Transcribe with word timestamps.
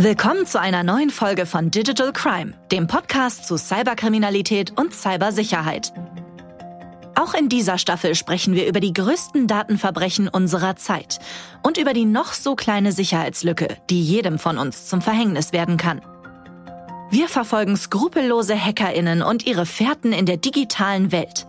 Willkommen 0.00 0.46
zu 0.46 0.60
einer 0.60 0.84
neuen 0.84 1.10
Folge 1.10 1.44
von 1.44 1.72
Digital 1.72 2.12
Crime, 2.12 2.54
dem 2.70 2.86
Podcast 2.86 3.48
zu 3.48 3.56
Cyberkriminalität 3.56 4.78
und 4.78 4.94
Cybersicherheit. 4.94 5.92
Auch 7.16 7.34
in 7.34 7.48
dieser 7.48 7.78
Staffel 7.78 8.14
sprechen 8.14 8.54
wir 8.54 8.68
über 8.68 8.78
die 8.78 8.92
größten 8.92 9.48
Datenverbrechen 9.48 10.28
unserer 10.28 10.76
Zeit 10.76 11.18
und 11.64 11.78
über 11.78 11.94
die 11.94 12.04
noch 12.04 12.32
so 12.32 12.54
kleine 12.54 12.92
Sicherheitslücke, 12.92 13.76
die 13.90 14.00
jedem 14.00 14.38
von 14.38 14.56
uns 14.56 14.86
zum 14.86 15.02
Verhängnis 15.02 15.52
werden 15.52 15.78
kann. 15.78 16.00
Wir 17.10 17.26
verfolgen 17.26 17.76
skrupellose 17.76 18.54
Hackerinnen 18.54 19.22
und 19.22 19.48
ihre 19.48 19.66
Fährten 19.66 20.12
in 20.12 20.26
der 20.26 20.36
digitalen 20.36 21.10
Welt. 21.10 21.48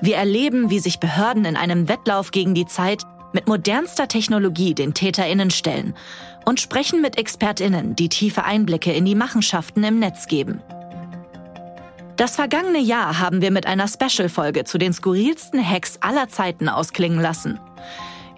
Wir 0.00 0.16
erleben, 0.16 0.68
wie 0.68 0.80
sich 0.80 0.98
Behörden 0.98 1.44
in 1.44 1.56
einem 1.56 1.88
Wettlauf 1.88 2.32
gegen 2.32 2.56
die 2.56 2.66
Zeit 2.66 3.04
mit 3.32 3.46
modernster 3.46 4.08
Technologie 4.08 4.74
den 4.74 4.94
Täterinnen 4.94 5.52
stellen 5.52 5.94
und 6.44 6.60
sprechen 6.60 7.00
mit 7.00 7.18
Expertinnen, 7.18 7.96
die 7.96 8.08
tiefe 8.08 8.44
Einblicke 8.44 8.92
in 8.92 9.04
die 9.04 9.14
Machenschaften 9.14 9.84
im 9.84 9.98
Netz 9.98 10.26
geben. 10.26 10.60
Das 12.16 12.36
vergangene 12.36 12.78
Jahr 12.78 13.18
haben 13.18 13.42
wir 13.42 13.50
mit 13.50 13.66
einer 13.66 13.88
Special-Folge 13.88 14.64
zu 14.64 14.78
den 14.78 14.92
skurrilsten 14.92 15.68
Hacks 15.68 15.98
aller 16.00 16.28
Zeiten 16.28 16.68
ausklingen 16.68 17.20
lassen. 17.20 17.58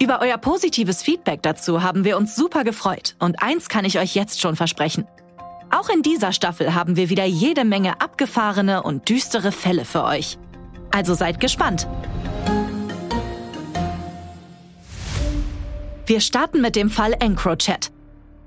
Über 0.01 0.21
euer 0.21 0.39
positives 0.39 1.03
Feedback 1.03 1.43
dazu 1.43 1.83
haben 1.83 2.05
wir 2.05 2.17
uns 2.17 2.37
super 2.37 2.65
gefreut 2.65 3.17
und 3.19 3.43
eins 3.43 3.69
kann 3.69 3.85
ich 3.85 3.99
euch 3.99 4.15
jetzt 4.15 4.41
schon 4.41 4.57
versprechen. 4.57 5.07
Auch 5.71 5.89
in 5.89 6.03
dieser 6.03 6.33
Staffel 6.33 6.75
haben 6.75 6.97
wir 6.97 7.11
wieder 7.11 7.25
jede 7.25 7.65
Menge 7.65 8.01
abgefahrene 8.01 8.83
und 8.83 9.09
düstere 9.09 9.53
Fälle 9.53 9.85
für 9.85 10.05
euch. 10.05 10.39
Also 10.91 11.15
seid 11.15 11.41
gespannt. 11.41 11.87
Wir 16.07 16.21
starten 16.21 16.61
mit 16.61 16.77
dem 16.77 16.89
Fall 16.89 17.15
EncroChat. 17.19 17.91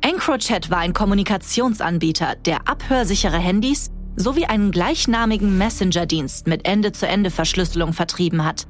EncroChat 0.01 0.71
war 0.71 0.77
ein 0.77 0.93
Kommunikationsanbieter, 0.93 2.35
der 2.45 2.67
abhörsichere 2.67 3.37
Handys 3.37 3.91
sowie 4.15 4.45
einen 4.45 4.71
gleichnamigen 4.71 5.57
Messenger-Dienst 5.57 6.47
mit 6.47 6.65
Ende-zu-Ende-Verschlüsselung 6.65 7.93
vertrieben 7.93 8.45
hat. 8.45 8.65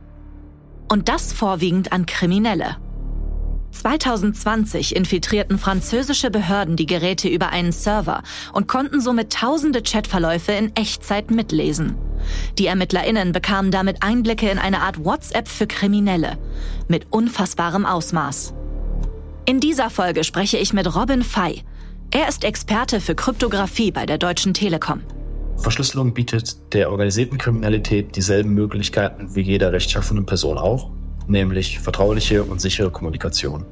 Und 0.92 1.08
das 1.08 1.32
vorwiegend 1.32 1.92
an 1.92 2.08
Kriminelle. 2.08 2.78
2020 3.72 4.96
infiltrierten 4.96 5.60
französische 5.60 6.32
Behörden 6.32 6.76
die 6.76 6.88
Geräte 6.88 7.30
über 7.30 7.50
einen 7.50 7.72
Server 7.72 8.24
und 8.52 8.68
konnten 8.68 9.00
somit 9.00 9.32
tausende 9.32 9.84
Chatverläufe 9.84 10.52
in 10.54 10.76
Echtzeit 10.76 11.30
mitlesen. 11.30 11.96
Die 12.58 12.66
ErmittlerInnen 12.66 13.32
bekamen 13.32 13.70
damit 13.70 14.02
Einblicke 14.02 14.50
in 14.50 14.58
eine 14.58 14.82
Art 14.82 15.06
WhatsApp 15.06 15.48
für 15.48 15.68
Kriminelle 15.68 16.40
mit 16.88 17.08
unfassbarem 17.12 17.86
Ausmaß. 17.86 18.56
In 19.50 19.60
dieser 19.60 19.90
Folge 19.90 20.24
spreche 20.24 20.58
ich 20.58 20.74
mit 20.74 20.96
Robin 20.96 21.24
Fey. 21.24 21.64
Er 22.12 22.30
ist 22.30 22.44
Experte 22.44 23.02
für 23.02 23.16
Kryptographie 23.16 23.90
bei 23.90 24.06
der 24.06 24.20
Deutschen 24.20 24.54
Telekom. 24.54 25.02
Verschlüsselung 25.58 26.14
bietet 26.14 26.72
der 26.72 26.92
organisierten 26.92 27.40
Kriminalität 27.40 28.16
dieselben 28.16 28.54
Möglichkeiten 28.54 29.34
wie 29.36 29.42
jeder 29.42 29.74
rechtschaffenen 29.74 30.28
Person 30.28 30.60
auch, 30.60 30.92
nämlich 31.26 31.80
vertrauliche 31.80 32.44
und 32.44 32.62
sichere 32.62 32.92
Kommunikation. 32.92 33.66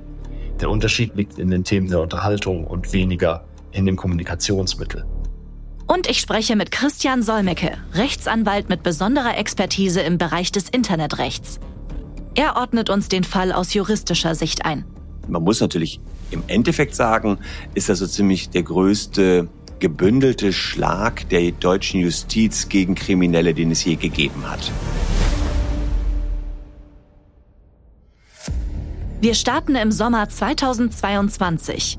Der 0.59 0.71
Unterschied 0.71 1.15
liegt 1.15 1.37
in 1.37 1.51
den 1.51 1.63
Themen 1.63 1.89
der 1.89 2.01
Unterhaltung 2.01 2.65
und 2.65 2.91
weniger 2.91 3.45
in 3.71 3.85
dem 3.85 3.97
Kommunikationsmittel. 3.97 5.05
Und 5.85 6.09
ich 6.09 6.19
spreche 6.19 6.55
mit 6.55 6.71
Christian 6.71 7.21
Solmecke, 7.21 7.77
Rechtsanwalt 7.93 8.67
mit 8.67 8.81
besonderer 8.81 9.37
Expertise 9.37 10.01
im 10.01 10.17
Bereich 10.17 10.51
des 10.51 10.69
Internetrechts. 10.69 11.59
Er 12.33 12.55
ordnet 12.55 12.89
uns 12.89 13.09
den 13.09 13.23
Fall 13.23 13.51
aus 13.51 13.75
juristischer 13.75 14.33
Sicht 14.33 14.65
ein. 14.65 14.83
Man 15.27 15.43
muss 15.43 15.61
natürlich 15.61 15.99
im 16.31 16.43
Endeffekt 16.47 16.95
sagen, 16.95 17.37
ist 17.73 17.89
das 17.89 17.99
so 17.99 18.07
ziemlich 18.07 18.49
der 18.49 18.63
größte 18.63 19.47
gebündelte 19.79 20.53
Schlag 20.53 21.29
der 21.29 21.51
deutschen 21.51 22.01
Justiz 22.01 22.69
gegen 22.69 22.95
Kriminelle, 22.95 23.53
den 23.53 23.71
es 23.71 23.83
je 23.83 23.95
gegeben 23.95 24.49
hat. 24.49 24.71
Wir 29.19 29.33
starten 29.33 29.75
im 29.75 29.91
Sommer 29.91 30.29
2022. 30.29 31.97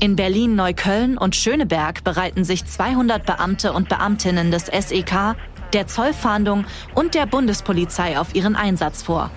In 0.00 0.16
Berlin-Neukölln 0.16 1.18
und 1.18 1.34
Schöneberg 1.34 2.04
bereiten 2.04 2.44
sich 2.44 2.64
200 2.64 3.24
Beamte 3.26 3.72
und 3.72 3.88
Beamtinnen 3.88 4.50
des 4.50 4.66
SEK, 4.66 5.34
der 5.72 5.86
Zollfahndung 5.86 6.64
und 6.94 7.14
der 7.14 7.26
Bundespolizei 7.26 8.18
auf 8.18 8.34
ihren 8.34 8.54
Einsatz 8.54 9.02
vor. 9.02 9.30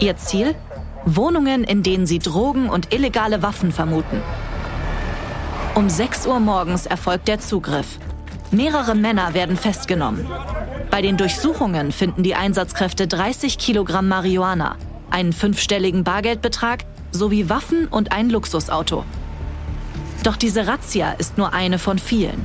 Ihr 0.00 0.16
Ziel? 0.16 0.54
Wohnungen, 1.04 1.64
in 1.64 1.82
denen 1.82 2.06
sie 2.06 2.18
Drogen 2.18 2.68
und 2.68 2.92
illegale 2.94 3.42
Waffen 3.42 3.72
vermuten. 3.72 4.22
Um 5.74 5.88
6 5.88 6.26
Uhr 6.26 6.38
morgens 6.38 6.86
erfolgt 6.86 7.28
der 7.28 7.40
Zugriff. 7.40 7.98
Mehrere 8.50 8.94
Männer 8.94 9.34
werden 9.34 9.56
festgenommen. 9.56 10.26
Bei 10.90 11.00
den 11.00 11.16
Durchsuchungen 11.16 11.90
finden 11.90 12.22
die 12.22 12.34
Einsatzkräfte 12.34 13.06
30 13.06 13.56
Kilogramm 13.56 14.08
Marihuana, 14.08 14.76
einen 15.10 15.32
fünfstelligen 15.32 16.04
Bargeldbetrag 16.04 16.84
sowie 17.10 17.48
Waffen 17.48 17.86
und 17.88 18.12
ein 18.12 18.28
Luxusauto. 18.28 19.04
Doch 20.22 20.36
diese 20.36 20.66
Razzia 20.66 21.12
ist 21.12 21.38
nur 21.38 21.52
eine 21.52 21.78
von 21.78 21.98
vielen. 21.98 22.44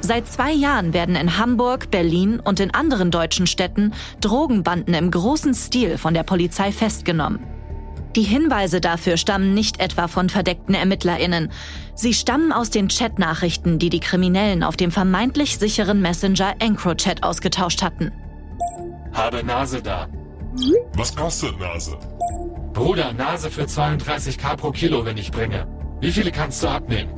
Seit 0.00 0.28
zwei 0.28 0.52
Jahren 0.52 0.92
werden 0.92 1.16
in 1.16 1.38
Hamburg, 1.38 1.90
Berlin 1.90 2.40
und 2.40 2.60
in 2.60 2.72
anderen 2.74 3.10
deutschen 3.10 3.46
Städten 3.46 3.92
Drogenbanden 4.20 4.94
im 4.94 5.10
großen 5.10 5.54
Stil 5.54 5.98
von 5.98 6.14
der 6.14 6.22
Polizei 6.24 6.72
festgenommen. 6.72 7.55
Die 8.16 8.22
Hinweise 8.22 8.80
dafür 8.80 9.18
stammen 9.18 9.52
nicht 9.52 9.78
etwa 9.78 10.08
von 10.08 10.30
verdeckten 10.30 10.74
Ermittlerinnen. 10.74 11.52
Sie 11.94 12.14
stammen 12.14 12.50
aus 12.50 12.70
den 12.70 12.88
Chatnachrichten, 12.88 13.78
die 13.78 13.90
die 13.90 14.00
Kriminellen 14.00 14.62
auf 14.62 14.78
dem 14.78 14.90
vermeintlich 14.90 15.58
sicheren 15.58 16.00
Messenger 16.00 16.54
EncroChat 16.58 17.22
ausgetauscht 17.22 17.82
hatten. 17.82 18.12
Habe 19.12 19.44
Nase 19.44 19.82
da. 19.82 20.08
Was 20.94 21.14
kostet 21.14 21.60
Nase? 21.60 21.98
Bruder, 22.72 23.12
Nase 23.12 23.50
für 23.50 23.64
32k 23.64 24.56
pro 24.56 24.70
Kilo, 24.70 25.04
wenn 25.04 25.18
ich 25.18 25.30
bringe. 25.30 25.66
Wie 26.00 26.10
viele 26.10 26.32
kannst 26.32 26.62
du 26.62 26.68
abnehmen? 26.68 27.10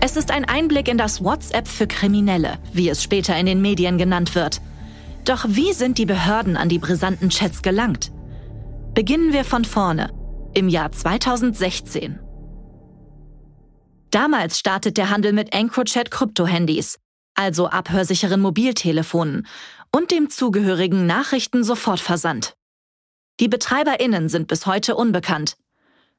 Es 0.00 0.16
ist 0.16 0.30
ein 0.30 0.44
Einblick 0.44 0.86
in 0.86 0.98
das 0.98 1.24
WhatsApp 1.24 1.66
für 1.66 1.88
Kriminelle, 1.88 2.58
wie 2.72 2.88
es 2.88 3.02
später 3.02 3.36
in 3.36 3.46
den 3.46 3.60
Medien 3.60 3.98
genannt 3.98 4.36
wird. 4.36 4.60
Doch 5.24 5.46
wie 5.48 5.72
sind 5.72 5.98
die 5.98 6.06
Behörden 6.06 6.56
an 6.56 6.68
die 6.68 6.78
brisanten 6.78 7.30
Chats 7.30 7.62
gelangt? 7.62 8.12
Beginnen 8.98 9.32
wir 9.32 9.44
von 9.44 9.64
vorne, 9.64 10.12
im 10.54 10.68
Jahr 10.68 10.90
2016. 10.90 12.18
Damals 14.10 14.58
startet 14.58 14.96
der 14.96 15.10
Handel 15.10 15.32
mit 15.32 15.54
EncroChat 15.54 16.10
Krypto-Handys, 16.10 16.98
also 17.36 17.68
abhörsicheren 17.68 18.40
Mobiltelefonen 18.40 19.46
und 19.94 20.10
dem 20.10 20.30
zugehörigen 20.30 21.06
Nachrichten-Sofortversand. 21.06 22.56
Die 23.38 23.46
BetreiberInnen 23.46 24.28
sind 24.28 24.48
bis 24.48 24.66
heute 24.66 24.96
unbekannt. 24.96 25.56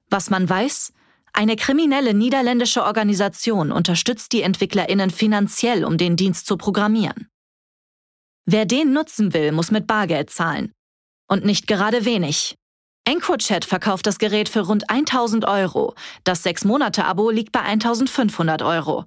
Was 0.10 0.30
man 0.30 0.50
weiß, 0.50 0.94
eine 1.34 1.58
kriminelle 1.58 2.14
niederländische 2.14 2.86
Organisation 2.86 3.74
unterstützt 3.74 4.32
die 4.32 4.42
EntwicklerInnen 4.42 5.10
finanziell, 5.10 5.84
um 5.84 5.98
den 5.98 6.16
Dienst 6.16 6.46
zu 6.46 6.56
programmieren. 6.56 7.28
Wer 8.46 8.66
den 8.66 8.94
nutzen 8.94 9.34
will, 9.34 9.52
muss 9.52 9.70
mit 9.70 9.86
Bargeld 9.86 10.30
zahlen. 10.30 10.72
Und 11.28 11.44
nicht 11.44 11.68
gerade 11.68 12.06
wenig. 12.06 12.56
EncroChat 13.10 13.66
verkauft 13.66 14.06
das 14.06 14.20
Gerät 14.20 14.50
für 14.50 14.60
rund 14.60 14.88
1000 14.88 15.44
Euro. 15.46 15.96
Das 16.26 16.46
6-Monate-Abo 16.46 17.32
liegt 17.32 17.52
bei 17.52 17.62
1500 17.62 18.62
Euro. 18.62 19.06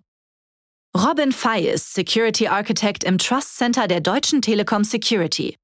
Robin 0.93 1.31
Fey 1.31 1.71
ist 1.71 1.95
Security 1.95 2.49
Architect 2.49 3.05
im 3.05 3.19
Trust 3.19 3.57
Center 3.57 3.87
der 3.87 4.01
Deutschen 4.01 4.43
Telekom 4.43 4.83
Security. 4.83 5.57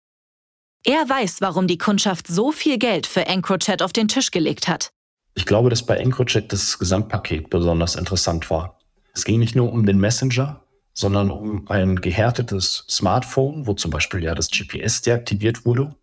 Er 0.84 1.08
weiß, 1.08 1.40
warum 1.40 1.66
die 1.66 1.78
Kundschaft 1.78 2.28
so 2.28 2.52
viel 2.52 2.78
Geld 2.78 3.08
für 3.08 3.26
EncroChat 3.26 3.82
auf 3.82 3.92
den 3.92 4.06
Tisch 4.06 4.30
gelegt 4.30 4.68
hat. 4.68 4.90
Ich 5.34 5.44
glaube, 5.44 5.68
dass 5.68 5.84
bei 5.84 5.96
EncroChat 5.96 6.52
das 6.52 6.78
Gesamtpaket 6.78 7.50
besonders 7.50 7.96
interessant 7.96 8.48
war. 8.50 8.78
Es 9.14 9.24
ging 9.24 9.40
nicht 9.40 9.56
nur 9.56 9.72
um 9.72 9.84
den 9.84 9.98
Messenger, 9.98 10.62
sondern 10.94 11.32
um 11.32 11.66
ein 11.68 11.96
gehärtetes 11.96 12.84
Smartphone, 12.88 13.66
wo 13.66 13.74
zum 13.74 13.90
Beispiel 13.90 14.22
ja 14.22 14.36
das 14.36 14.48
GPS 14.48 15.02
deaktiviert 15.02 15.64
wurde, 15.66 15.96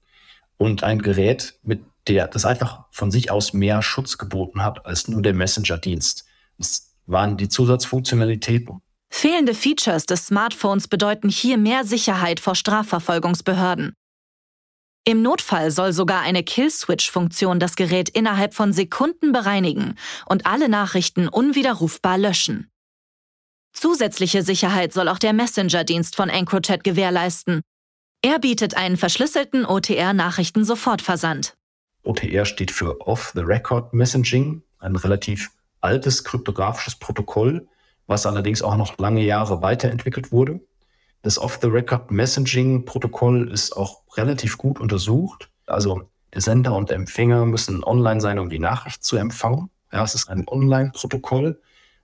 und 0.57 0.83
ein 0.83 1.01
Gerät, 1.01 1.57
mit 1.63 1.81
der 2.07 2.27
das 2.27 2.45
einfach 2.45 2.85
von 2.91 3.11
sich 3.11 3.31
aus 3.31 3.53
mehr 3.53 3.81
Schutz 3.81 4.17
geboten 4.17 4.63
hat 4.63 4.85
als 4.85 5.07
nur 5.07 5.21
der 5.21 5.33
Messenger-Dienst. 5.33 6.25
Es 6.57 6.95
waren 7.05 7.37
die 7.37 7.49
Zusatzfunktionalitäten. 7.49 8.81
Fehlende 9.09 9.53
Features 9.53 10.05
des 10.05 10.27
Smartphones 10.27 10.87
bedeuten 10.87 11.29
hier 11.29 11.57
mehr 11.57 11.85
Sicherheit 11.85 12.39
vor 12.39 12.55
Strafverfolgungsbehörden. 12.55 13.93
Im 15.07 15.21
Notfall 15.21 15.69
soll 15.69 15.93
sogar 15.93 16.21
eine 16.21 16.43
Kill-Switch-Funktion 16.43 17.59
das 17.59 17.75
Gerät 17.75 18.09
innerhalb 18.09 18.55
von 18.55 18.73
Sekunden 18.73 19.31
bereinigen 19.31 19.95
und 20.25 20.47
alle 20.47 20.67
Nachrichten 20.67 21.27
unwiderrufbar 21.27 22.17
löschen. 22.17 22.71
Zusätzliche 23.71 24.41
Sicherheit 24.41 24.93
soll 24.93 25.07
auch 25.09 25.19
der 25.19 25.33
Messenger-Dienst 25.33 26.15
von 26.15 26.29
EncroChat 26.29 26.83
gewährleisten. 26.83 27.61
Er 28.23 28.39
bietet 28.39 28.75
einen 28.75 28.97
verschlüsselten 28.97 29.65
OTR-Nachrichten-Sofortversand. 29.65 31.55
OTR 32.05 32.45
steht 32.45 32.71
für 32.71 33.01
Off-the-Record 33.01 33.93
Messaging, 33.93 34.61
ein 34.79 34.95
relativ 34.95 35.51
altes 35.81 36.23
kryptografisches 36.23 36.95
Protokoll, 36.95 37.67
was 38.07 38.25
allerdings 38.25 38.61
auch 38.61 38.77
noch 38.77 38.97
lange 38.97 39.23
Jahre 39.23 39.61
weiterentwickelt 39.61 40.31
wurde. 40.31 40.61
Das 41.23 41.37
Off-the-Record-Messaging-Protokoll 41.39 43.51
ist 43.51 43.75
auch 43.75 44.03
relativ 44.15 44.57
gut 44.57 44.79
untersucht. 44.79 45.49
Also 45.65 46.03
der 46.33 46.39
Sender 46.41 46.73
und 46.75 46.89
der 46.89 46.95
Empfänger 46.97 47.45
müssen 47.45 47.83
online 47.83 48.21
sein, 48.21 48.39
um 48.39 48.49
die 48.49 48.59
Nachricht 48.59 49.03
zu 49.03 49.17
empfangen. 49.17 49.69
Ja, 49.91 50.03
es 50.03 50.13
ist 50.13 50.29
ein 50.29 50.47
Online-Protokoll 50.47 51.59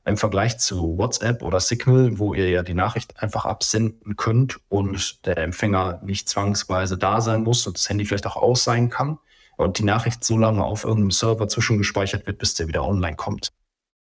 im 0.06 0.18
Vergleich 0.18 0.58
zu 0.58 0.98
WhatsApp 0.98 1.44
oder 1.44 1.60
Signal, 1.60 2.18
wo 2.18 2.34
ihr 2.34 2.50
ja 2.50 2.64
die 2.64 2.74
Nachricht 2.74 3.22
einfach 3.22 3.46
absenden 3.46 4.16
könnt 4.16 4.60
und 4.70 5.24
der 5.28 5.38
Empfänger 5.38 6.02
nicht 6.04 6.28
zwangsweise 6.28 6.98
da 6.98 7.22
sein 7.22 7.44
muss 7.44 7.68
und 7.68 7.78
das 7.78 7.88
Handy 7.88 8.06
vielleicht 8.06 8.26
auch 8.26 8.38
aus 8.38 8.64
sein 8.64 8.90
kann 8.90 9.20
und 9.58 9.78
die 9.78 9.84
Nachricht 9.84 10.24
so 10.24 10.38
lange 10.38 10.64
auf 10.64 10.84
irgendeinem 10.84 11.12
Server 11.12 11.48
zwischengespeichert 11.48 12.26
wird, 12.28 12.38
bis 12.40 12.54
der 12.54 12.68
wieder 12.68 12.84
online 12.84 13.16
kommt. 13.16 13.50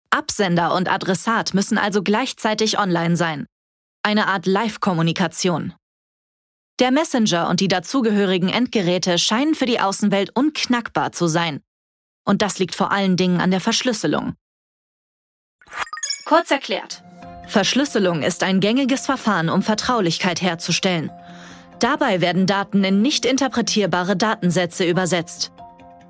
Absender 0.09 0.74
und 0.74 0.89
Adressat 0.89 1.53
müssen 1.53 1.77
also 1.77 2.01
gleichzeitig 2.01 2.80
online 2.80 3.15
sein. 3.18 3.45
Eine 4.03 4.27
Art 4.27 4.45
Live-Kommunikation. 4.45 5.74
Der 6.80 6.92
Messenger 6.92 7.50
und 7.50 7.59
die 7.59 7.68
dazugehörigen 7.68 8.50
Endgeräte 8.50 9.18
scheinen 9.18 9.56
für 9.56 9.65
die 9.65 9.80
Außenwelt 9.80 10.36
unknackbar 10.36 11.12
zu 11.12 11.27
sein. 11.27 11.62
Und 12.25 12.41
das 12.41 12.59
liegt 12.59 12.75
vor 12.75 12.91
allen 12.91 13.18
Dingen 13.18 13.39
an 13.39 13.51
der 13.51 13.62
Verschlüsselung. 13.62 14.33
Kurz 16.25 16.51
erklärt. 16.51 17.03
Verschlüsselung 17.48 18.24
ist 18.24 18.44
ein 18.44 18.59
gängiges 18.59 19.06
Verfahren, 19.06 19.50
um 19.50 19.62
Vertraulichkeit 19.62 20.41
herzustellen. 20.41 21.12
Dabei 21.80 22.22
werden 22.22 22.45
Daten 22.48 22.83
in 22.83 23.01
nicht 23.01 23.25
interpretierbare 23.25 24.16
Datensätze 24.16 24.86
übersetzt. 24.86 25.51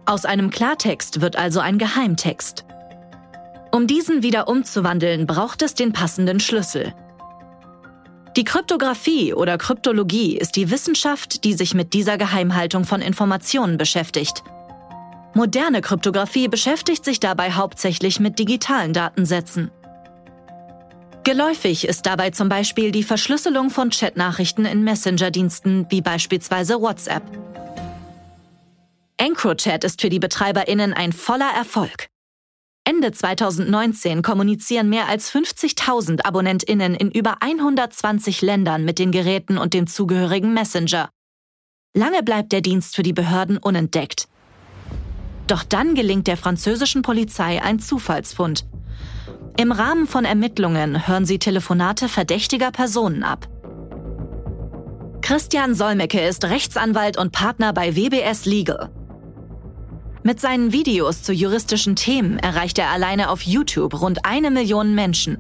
Aus 0.06 0.26
einem 0.26 0.50
Klartext 0.52 1.22
wird 1.22 1.36
also 1.36 1.60
ein 1.60 1.78
Geheimtext. 1.78 2.66
Um 3.72 3.88
diesen 3.88 4.24
wieder 4.24 4.48
umzuwandeln, 4.48 5.26
braucht 5.26 5.62
es 5.62 5.74
den 5.74 5.92
passenden 5.92 6.40
Schlüssel. 6.40 6.94
Die 8.38 8.44
Kryptographie 8.44 9.34
oder 9.34 9.58
Kryptologie 9.58 10.38
ist 10.38 10.56
die 10.58 10.70
Wissenschaft, 10.70 11.44
die 11.44 11.54
sich 11.54 11.74
mit 11.74 11.94
dieser 11.94 12.18
Geheimhaltung 12.18 12.84
von 12.84 13.02
Informationen 13.02 13.78
beschäftigt. 13.78 14.44
Moderne 15.34 15.82
Kryptographie 15.82 16.48
beschäftigt 16.48 17.04
sich 17.04 17.20
dabei 17.20 17.52
hauptsächlich 17.52 18.20
mit 18.20 18.40
digitalen 18.40 18.94
Datensätzen. 18.94 19.72
Geläufig 21.26 21.88
ist 21.88 22.06
dabei 22.06 22.30
zum 22.30 22.50
Beispiel 22.50 22.92
die 22.92 23.02
Verschlüsselung 23.02 23.72
von 23.72 23.90
Chatnachrichten 23.90 24.64
in 24.64 24.84
Messenger-Diensten 24.84 25.88
wie 25.90 26.02
beispielsweise 26.02 26.80
WhatsApp. 26.80 27.24
EncroChat 29.18 29.84
ist 29.84 30.02
für 30.02 30.10
die 30.10 30.20
BetreiberInnen 30.20 30.94
ein 30.94 31.14
voller 31.14 31.50
Erfolg. 31.50 32.10
Ende 32.84 33.12
2019 33.12 34.22
kommunizieren 34.22 34.88
mehr 34.88 35.08
als 35.08 35.34
50.000 35.34 36.24
AbonnentInnen 36.24 36.94
in 36.94 37.10
über 37.10 37.42
120 37.42 38.44
Ländern 38.44 38.86
mit 38.86 39.00
den 39.00 39.12
Geräten 39.12 39.58
und 39.58 39.74
dem 39.74 39.88
zugehörigen 39.88 40.54
Messenger. 40.54 41.10
Lange 41.96 42.22
bleibt 42.22 42.52
der 42.52 42.62
Dienst 42.62 42.96
für 42.96 43.04
die 43.04 43.14
Behörden 43.14 43.58
unentdeckt. 43.58 44.28
Doch 45.48 45.64
dann 45.64 45.96
gelingt 45.96 46.28
der 46.28 46.38
französischen 46.38 47.02
Polizei 47.02 47.64
ein 47.64 47.80
Zufallsfund. 47.80 48.66
Im 49.58 49.72
Rahmen 49.72 50.06
von 50.06 50.26
Ermittlungen 50.26 51.08
hören 51.08 51.26
sie 51.26 51.40
Telefonate 51.40 52.10
verdächtiger 52.10 52.72
Personen 52.72 53.24
ab. 53.24 53.48
Christian 55.22 55.74
Solmecke 55.74 56.20
ist 56.20 56.44
Rechtsanwalt 56.44 57.18
und 57.18 57.32
Partner 57.32 57.72
bei 57.72 57.96
WBS 57.96 58.46
Legal. 58.46 58.90
Mit 60.24 60.42
seinen 60.42 60.74
Videos 60.74 61.24
zu 61.24 61.32
juristischen 61.32 61.96
Themen 61.96 62.38
erreicht 62.38 62.78
er 62.80 62.90
alleine 62.90 63.30
auf 63.30 63.44
YouTube 63.44 64.02
rund 64.02 64.26
eine 64.26 64.52
Million 64.52 64.94
Menschen. 64.94 65.38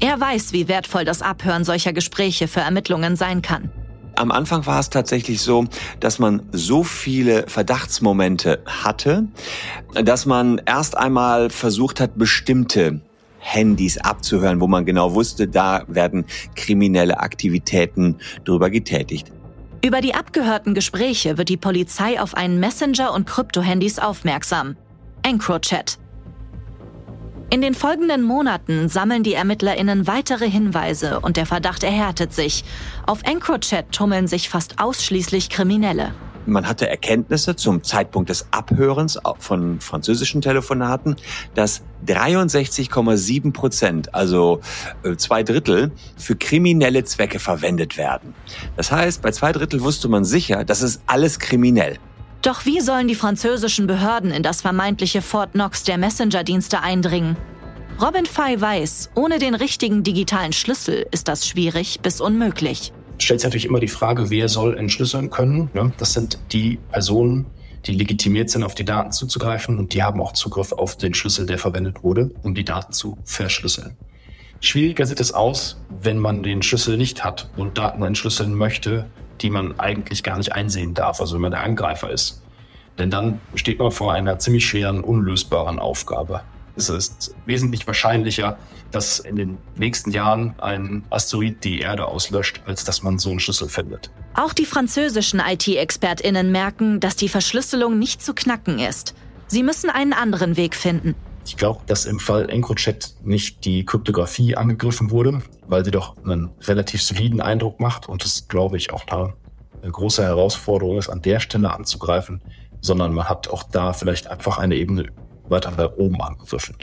Er 0.00 0.18
weiß, 0.18 0.52
wie 0.52 0.66
wertvoll 0.66 1.04
das 1.04 1.20
Abhören 1.20 1.64
solcher 1.64 1.92
Gespräche 1.92 2.48
für 2.48 2.60
Ermittlungen 2.60 3.14
sein 3.14 3.42
kann. 3.42 3.70
Am 4.16 4.30
Anfang 4.30 4.64
war 4.64 4.80
es 4.80 4.88
tatsächlich 4.88 5.42
so, 5.42 5.66
dass 6.00 6.18
man 6.18 6.44
so 6.52 6.82
viele 6.82 7.44
Verdachtsmomente 7.46 8.62
hatte, 8.64 9.28
dass 9.92 10.24
man 10.24 10.62
erst 10.64 10.96
einmal 10.96 11.50
versucht 11.50 12.00
hat, 12.00 12.16
bestimmte 12.16 13.02
Handys 13.44 13.98
abzuhören, 13.98 14.60
wo 14.60 14.66
man 14.66 14.84
genau 14.84 15.14
wusste, 15.14 15.46
da 15.46 15.84
werden 15.86 16.24
kriminelle 16.56 17.20
Aktivitäten 17.20 18.16
drüber 18.44 18.70
getätigt. 18.70 19.30
Über 19.84 20.00
die 20.00 20.14
abgehörten 20.14 20.72
Gespräche 20.72 21.36
wird 21.36 21.50
die 21.50 21.58
Polizei 21.58 22.18
auf 22.18 22.34
einen 22.34 22.58
Messenger 22.58 23.12
und 23.12 23.26
Krypto-Handys 23.26 23.98
aufmerksam. 23.98 24.76
EncroChat. 25.22 25.98
In 27.50 27.60
den 27.60 27.74
folgenden 27.74 28.22
Monaten 28.22 28.88
sammeln 28.88 29.22
die 29.22 29.34
ErmittlerInnen 29.34 30.06
weitere 30.06 30.50
Hinweise 30.50 31.20
und 31.20 31.36
der 31.36 31.44
Verdacht 31.44 31.84
erhärtet 31.84 32.32
sich. 32.32 32.64
Auf 33.06 33.20
EncroChat 33.24 33.92
tummeln 33.92 34.26
sich 34.26 34.48
fast 34.48 34.80
ausschließlich 34.80 35.50
Kriminelle. 35.50 36.14
Man 36.46 36.66
hatte 36.66 36.88
Erkenntnisse 36.88 37.56
zum 37.56 37.82
Zeitpunkt 37.82 38.28
des 38.28 38.46
Abhörens 38.50 39.18
von 39.38 39.80
französischen 39.80 40.40
Telefonaten, 40.40 41.16
dass 41.54 41.82
63,7 42.06 43.52
Prozent, 43.52 44.14
also 44.14 44.60
äh, 45.02 45.16
zwei 45.16 45.42
Drittel, 45.42 45.92
für 46.16 46.36
kriminelle 46.36 47.04
Zwecke 47.04 47.38
verwendet 47.38 47.96
werden. 47.96 48.34
Das 48.76 48.92
heißt, 48.92 49.22
bei 49.22 49.30
zwei 49.30 49.52
Drittel 49.52 49.82
wusste 49.82 50.08
man 50.08 50.24
sicher, 50.24 50.64
das 50.64 50.82
ist 50.82 51.02
alles 51.06 51.38
kriminell. 51.38 51.98
Doch 52.42 52.66
wie 52.66 52.80
sollen 52.80 53.08
die 53.08 53.14
französischen 53.14 53.86
Behörden 53.86 54.30
in 54.30 54.42
das 54.42 54.60
vermeintliche 54.60 55.22
Fort 55.22 55.52
Knox 55.52 55.84
der 55.84 55.96
Messenger-Dienste 55.96 56.82
eindringen? 56.82 57.36
Robin 58.02 58.26
Fay 58.26 58.60
weiß, 58.60 59.10
ohne 59.14 59.38
den 59.38 59.54
richtigen 59.54 60.02
digitalen 60.02 60.52
Schlüssel 60.52 61.06
ist 61.10 61.28
das 61.28 61.46
schwierig 61.46 62.00
bis 62.00 62.20
unmöglich 62.20 62.92
stellt 63.18 63.40
sich 63.40 63.46
natürlich 63.46 63.66
immer 63.66 63.80
die 63.80 63.88
Frage, 63.88 64.30
wer 64.30 64.48
soll 64.48 64.76
entschlüsseln 64.76 65.30
können. 65.30 65.70
Ne? 65.74 65.92
Das 65.98 66.12
sind 66.12 66.38
die 66.52 66.78
Personen, 66.90 67.46
die 67.86 67.92
legitimiert 67.92 68.50
sind, 68.50 68.64
auf 68.64 68.74
die 68.74 68.84
Daten 68.84 69.12
zuzugreifen 69.12 69.78
und 69.78 69.92
die 69.94 70.02
haben 70.02 70.20
auch 70.20 70.32
Zugriff 70.32 70.72
auf 70.72 70.96
den 70.96 71.14
Schlüssel, 71.14 71.46
der 71.46 71.58
verwendet 71.58 72.02
wurde, 72.02 72.30
um 72.42 72.54
die 72.54 72.64
Daten 72.64 72.92
zu 72.92 73.18
verschlüsseln. 73.24 73.96
Schwieriger 74.60 75.04
sieht 75.04 75.20
es 75.20 75.32
aus, 75.32 75.78
wenn 76.00 76.18
man 76.18 76.42
den 76.42 76.62
Schlüssel 76.62 76.96
nicht 76.96 77.22
hat 77.22 77.50
und 77.56 77.76
Daten 77.76 78.02
entschlüsseln 78.02 78.54
möchte, 78.54 79.06
die 79.40 79.50
man 79.50 79.78
eigentlich 79.78 80.22
gar 80.22 80.38
nicht 80.38 80.52
einsehen 80.52 80.94
darf, 80.94 81.20
also 81.20 81.34
wenn 81.34 81.42
man 81.42 81.50
der 81.50 81.62
Angreifer 81.62 82.10
ist. 82.10 82.42
Denn 82.98 83.10
dann 83.10 83.40
steht 83.54 83.78
man 83.78 83.90
vor 83.90 84.12
einer 84.12 84.38
ziemlich 84.38 84.66
schweren, 84.66 85.02
unlösbaren 85.02 85.78
Aufgabe. 85.78 86.42
Es 86.76 86.88
ist 86.88 87.34
wesentlich 87.46 87.86
wahrscheinlicher, 87.86 88.58
dass 88.90 89.20
in 89.20 89.36
den 89.36 89.58
nächsten 89.76 90.10
Jahren 90.10 90.54
ein 90.58 91.04
Asteroid 91.10 91.62
die 91.64 91.80
Erde 91.80 92.06
auslöscht, 92.06 92.62
als 92.66 92.84
dass 92.84 93.02
man 93.02 93.18
so 93.18 93.30
einen 93.30 93.40
Schlüssel 93.40 93.68
findet. 93.68 94.10
Auch 94.34 94.52
die 94.52 94.66
französischen 94.66 95.40
IT-ExpertInnen 95.40 96.50
merken, 96.50 97.00
dass 97.00 97.16
die 97.16 97.28
Verschlüsselung 97.28 97.98
nicht 97.98 98.22
zu 98.22 98.34
knacken 98.34 98.78
ist. 98.78 99.14
Sie 99.46 99.62
müssen 99.62 99.90
einen 99.90 100.12
anderen 100.12 100.56
Weg 100.56 100.74
finden. 100.74 101.14
Ich 101.46 101.56
glaube, 101.56 101.82
dass 101.86 102.06
im 102.06 102.18
Fall 102.18 102.48
EncroChat 102.48 103.16
nicht 103.22 103.64
die 103.64 103.84
Kryptographie 103.84 104.56
angegriffen 104.56 105.10
wurde, 105.10 105.42
weil 105.66 105.84
sie 105.84 105.90
doch 105.90 106.16
einen 106.24 106.50
relativ 106.62 107.02
soliden 107.02 107.40
Eindruck 107.40 107.80
macht 107.80 108.08
und 108.08 108.24
es, 108.24 108.48
glaube 108.48 108.76
ich, 108.78 108.92
auch 108.92 109.04
da 109.04 109.34
eine 109.82 109.92
große 109.92 110.22
Herausforderung 110.22 110.98
ist, 110.98 111.10
an 111.10 111.20
der 111.20 111.40
Stelle 111.40 111.72
anzugreifen, 111.72 112.40
sondern 112.80 113.12
man 113.12 113.28
hat 113.28 113.48
auch 113.48 113.62
da 113.64 113.92
vielleicht 113.92 114.26
einfach 114.28 114.58
eine 114.58 114.76
Ebene 114.76 115.08
weiter 115.48 115.70
nach 115.70 115.92
oben 115.96 116.20
angegriffen. 116.20 116.76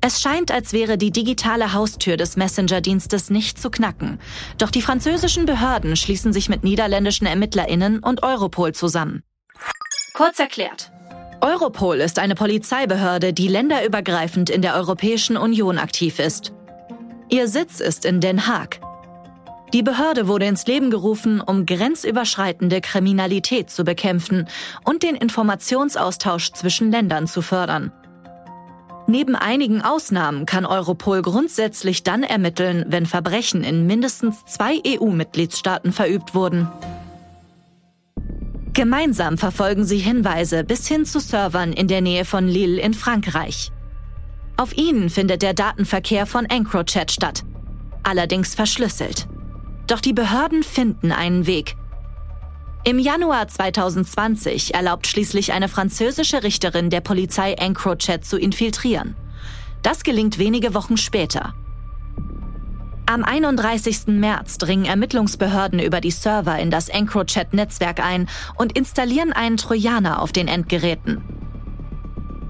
Es 0.00 0.20
scheint, 0.20 0.50
als 0.50 0.74
wäre 0.74 0.98
die 0.98 1.10
digitale 1.10 1.72
Haustür 1.72 2.18
des 2.18 2.36
Messenger-Dienstes 2.36 3.30
nicht 3.30 3.58
zu 3.58 3.70
knacken. 3.70 4.20
Doch 4.58 4.70
die 4.70 4.82
französischen 4.82 5.46
Behörden 5.46 5.96
schließen 5.96 6.34
sich 6.34 6.50
mit 6.50 6.62
niederländischen 6.62 7.26
ErmittlerInnen 7.26 8.00
und 8.00 8.22
Europol 8.22 8.72
zusammen. 8.72 9.22
Kurz 10.12 10.38
erklärt. 10.38 10.92
Europol 11.40 11.96
ist 11.96 12.18
eine 12.18 12.34
Polizeibehörde, 12.34 13.32
die 13.32 13.48
länderübergreifend 13.48 14.50
in 14.50 14.60
der 14.60 14.74
Europäischen 14.74 15.36
Union 15.36 15.78
aktiv 15.78 16.18
ist. 16.18 16.52
Ihr 17.30 17.48
Sitz 17.48 17.80
ist 17.80 18.04
in 18.04 18.20
Den 18.20 18.46
Haag. 18.46 18.80
Die 19.74 19.82
Behörde 19.82 20.28
wurde 20.28 20.46
ins 20.46 20.68
Leben 20.68 20.88
gerufen, 20.88 21.40
um 21.40 21.66
grenzüberschreitende 21.66 22.80
Kriminalität 22.80 23.70
zu 23.70 23.82
bekämpfen 23.82 24.46
und 24.84 25.02
den 25.02 25.16
Informationsaustausch 25.16 26.52
zwischen 26.52 26.92
Ländern 26.92 27.26
zu 27.26 27.42
fördern. 27.42 27.90
Neben 29.08 29.34
einigen 29.34 29.82
Ausnahmen 29.82 30.46
kann 30.46 30.64
Europol 30.64 31.22
grundsätzlich 31.22 32.04
dann 32.04 32.22
ermitteln, 32.22 32.84
wenn 32.86 33.04
Verbrechen 33.04 33.64
in 33.64 33.84
mindestens 33.84 34.44
zwei 34.44 34.80
EU-Mitgliedstaaten 34.86 35.90
verübt 35.90 36.36
wurden. 36.36 36.68
Gemeinsam 38.74 39.38
verfolgen 39.38 39.84
sie 39.84 39.98
Hinweise 39.98 40.62
bis 40.62 40.86
hin 40.86 41.04
zu 41.04 41.18
Servern 41.18 41.72
in 41.72 41.88
der 41.88 42.00
Nähe 42.00 42.24
von 42.24 42.46
Lille 42.46 42.80
in 42.80 42.94
Frankreich. 42.94 43.72
Auf 44.56 44.76
ihnen 44.76 45.10
findet 45.10 45.42
der 45.42 45.52
Datenverkehr 45.52 46.26
von 46.26 46.44
EncroChat 46.44 47.10
statt, 47.10 47.42
allerdings 48.04 48.54
verschlüsselt. 48.54 49.26
Doch 49.86 50.00
die 50.00 50.12
Behörden 50.12 50.62
finden 50.62 51.12
einen 51.12 51.46
Weg. 51.46 51.76
Im 52.84 52.98
Januar 52.98 53.48
2020 53.48 54.74
erlaubt 54.74 55.06
schließlich 55.06 55.52
eine 55.52 55.68
französische 55.68 56.42
Richterin 56.42 56.90
der 56.90 57.00
Polizei 57.00 57.52
EncroChat 57.52 58.24
zu 58.24 58.38
infiltrieren. 58.38 59.16
Das 59.82 60.02
gelingt 60.02 60.38
wenige 60.38 60.74
Wochen 60.74 60.96
später. 60.96 61.54
Am 63.06 63.22
31. 63.22 64.06
März 64.06 64.56
dringen 64.56 64.86
Ermittlungsbehörden 64.86 65.78
über 65.78 66.00
die 66.00 66.10
Server 66.10 66.58
in 66.58 66.70
das 66.70 66.88
EncroChat-Netzwerk 66.88 68.00
ein 68.00 68.28
und 68.56 68.76
installieren 68.76 69.32
einen 69.32 69.58
Trojaner 69.58 70.22
auf 70.22 70.32
den 70.32 70.48
Endgeräten. 70.48 71.22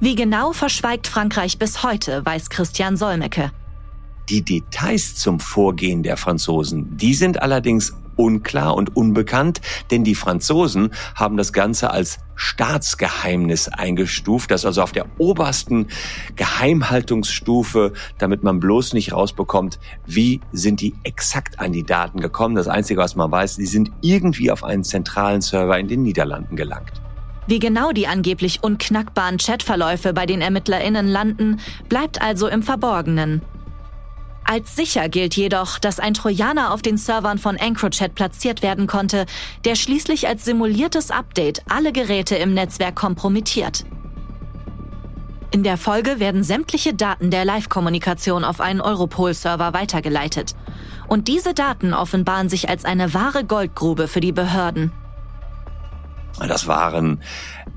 Wie 0.01 0.15
genau 0.15 0.53
verschweigt 0.53 1.09
Frankreich 1.09 1.59
bis 1.59 1.83
heute, 1.83 2.25
weiß 2.25 2.51
Christian 2.51 2.97
Solmecke. 2.97 3.51
Die 4.29 4.43
Details 4.43 5.17
zum 5.17 5.39
Vorgehen 5.39 6.03
der 6.03 6.17
Franzosen, 6.17 6.97
die 6.97 7.15
sind 7.15 7.43
allerdings 7.43 7.95
unklar 8.17 8.75
und 8.75 8.97
unbekannt, 8.97 9.61
denn 9.91 10.05
die 10.05 10.15
Franzosen 10.15 10.91
haben 11.15 11.37
das 11.37 11.53
Ganze 11.53 11.91
als 11.91 12.19
Staatsgeheimnis 12.37 13.69
eingestuft, 13.69 14.51
das 14.51 14.65
also 14.65 14.83
auf 14.83 14.93
der 14.93 15.07
obersten 15.19 15.89
Geheimhaltungsstufe, 16.37 17.93
damit 18.19 18.43
man 18.43 18.61
bloß 18.61 18.93
nicht 18.95 19.13
rausbekommt, 19.13 19.79
wie 20.07 20.41
sind 20.53 20.81
die 20.81 20.95
exakt 21.05 21.61
an 21.61 21.73
die 21.73 21.85
Daten 21.85 22.21
gekommen. 22.21 22.55
Das 22.55 22.69
Einzige, 22.69 23.01
was 23.01 23.17
man 23.17 23.31
weiß, 23.31 23.57
die 23.57 23.67
sind 23.67 23.93
irgendwie 24.01 24.51
auf 24.51 24.65
einen 24.65 24.85
zentralen 24.85 25.43
Server 25.43 25.79
in 25.79 25.89
den 25.89 26.03
Niederlanden 26.03 26.57
gelangt. 26.57 27.03
Wie 27.47 27.59
genau 27.59 27.93
die 27.93 28.07
angeblich 28.07 28.63
unknackbaren 28.63 29.37
Chatverläufe 29.37 30.15
bei 30.15 30.25
den 30.25 30.41
ErmittlerInnen 30.41 31.07
landen, 31.07 31.61
bleibt 31.91 32.23
also 32.23 32.49
im 32.49 32.63
Verborgenen. 32.63 33.43
Als 34.45 34.77
sicher 34.77 35.09
gilt 35.09 35.35
jedoch, 35.37 35.79
dass 35.79 35.99
ein 35.99 36.13
Trojaner 36.13 36.73
auf 36.73 36.83
den 36.83 36.99
Servern 36.99 37.39
von 37.39 37.57
EncroChat 37.57 38.15
platziert 38.15 38.63
werden 38.63 38.87
konnte, 38.87 39.25
der 39.65 39.75
schließlich 39.75 40.29
als 40.29 40.45
simuliertes 40.45 41.11
Update 41.11 41.63
alle 41.69 41.93
Geräte 41.93 42.37
im 42.37 42.53
Netzwerk 42.53 42.95
kompromittiert. 42.95 43.87
In 45.51 45.63
der 45.63 45.79
Folge 45.79 46.21
werden 46.21 46.43
sämtliche 46.43 46.95
Daten 46.95 47.31
der 47.31 47.45
Live-Kommunikation 47.45 48.45
auf 48.45 48.61
einen 48.61 48.81
Europol-Server 48.81 49.73
weitergeleitet. 49.73 50.55
Und 51.07 51.29
diese 51.29 51.55
Daten 51.55 51.95
offenbaren 51.95 52.49
sich 52.49 52.69
als 52.69 52.85
eine 52.85 53.15
wahre 53.15 53.45
Goldgrube 53.45 54.09
für 54.09 54.21
die 54.21 54.33
Behörden. 54.33 54.93
Das 56.41 56.67
waren 56.67 57.23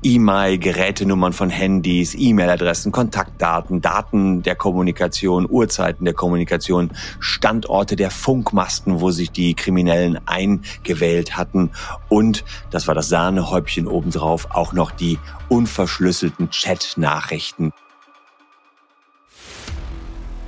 E-Mail, 0.08 0.58
Gerätenummern 0.58 1.34
von 1.34 1.50
Handys, 1.50 2.16
E-Mail-Adressen, 2.18 2.94
Kontaktdaten, 2.94 3.82
Daten 3.82 4.42
der 4.42 4.56
Kommunikation, 4.56 5.46
Uhrzeiten 5.50 6.06
der 6.06 6.14
Kommunikation, 6.14 6.92
Standorte 7.20 7.98
der 7.98 8.10
Funkmasten, 8.10 9.02
wo 9.02 9.12
sich 9.12 9.32
die 9.32 9.54
Kriminellen 9.54 10.18
eingewählt 10.26 11.36
hatten 11.36 11.72
und, 12.08 12.46
das 12.72 12.88
war 12.88 12.96
das 12.96 13.10
Sahnehäubchen 13.10 13.86
obendrauf, 13.86 14.48
auch 14.52 14.72
noch 14.72 14.92
die 14.92 15.20
unverschlüsselten 15.50 16.52
Chat-Nachrichten. 16.52 17.74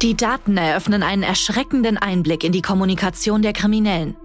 Die 0.02 0.16
Daten 0.16 0.56
eröffnen 0.56 1.04
einen 1.04 1.24
erschreckenden 1.24 1.98
Einblick 1.98 2.46
in 2.46 2.54
die 2.54 2.62
Kommunikation 2.62 3.42
der 3.42 3.52
Kriminellen. 3.52 4.16